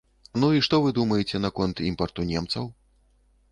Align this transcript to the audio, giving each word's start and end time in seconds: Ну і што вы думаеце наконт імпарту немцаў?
Ну 0.43 0.47
і 0.59 0.63
што 0.67 0.79
вы 0.85 0.93
думаеце 0.99 1.43
наконт 1.45 1.85
імпарту 1.91 2.27
немцаў? 2.33 2.69